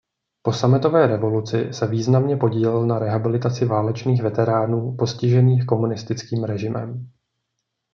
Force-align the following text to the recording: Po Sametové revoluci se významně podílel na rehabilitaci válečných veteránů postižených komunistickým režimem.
Po 0.41 0.53
Sametové 0.53 1.07
revoluci 1.07 1.73
se 1.73 1.87
významně 1.87 2.35
podílel 2.37 2.85
na 2.87 2.99
rehabilitaci 2.99 3.65
válečných 3.65 4.21
veteránů 4.23 4.95
postižených 4.97 5.65
komunistickým 5.65 6.43
režimem. 6.43 7.11